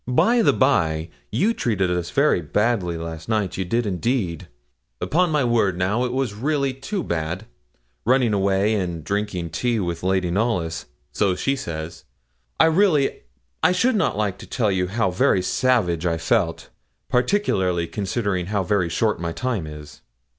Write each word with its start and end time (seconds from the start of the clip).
By 0.07 0.41
the 0.41 0.51
by, 0.51 1.09
you 1.31 1.53
treated 1.53 1.91
us 1.91 2.09
very 2.09 2.41
badly 2.41 2.97
last 2.97 3.29
night 3.29 3.55
you 3.55 3.63
did, 3.63 3.85
indeed; 3.85 4.47
upon 4.99 5.29
my 5.29 5.43
word, 5.43 5.77
now, 5.77 6.05
it 6.05 6.33
really 6.33 6.73
was 6.73 6.81
too 6.81 7.03
bad 7.03 7.45
running 8.03 8.33
away, 8.33 8.73
and 8.73 9.03
drinking 9.03 9.51
tea 9.51 9.79
with 9.79 10.01
Lady 10.01 10.31
Knollys 10.31 10.87
so 11.11 11.35
she 11.35 11.55
says. 11.55 12.05
I 12.59 12.65
really 12.65 13.25
I 13.61 13.73
should 13.73 13.95
not 13.95 14.17
like 14.17 14.39
to 14.39 14.47
tell 14.47 14.71
you 14.71 14.87
how 14.87 15.11
very 15.11 15.43
savage 15.43 16.07
I 16.07 16.17
felt, 16.17 16.69
particularly 17.07 17.85
considering 17.85 18.47
how 18.47 18.63
very 18.63 18.89
short 18.89 19.19
my 19.21 19.31
time 19.31 19.67
is.' 19.67 20.01